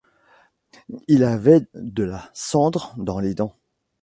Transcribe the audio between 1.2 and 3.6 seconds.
avait de la cendre dans les dents.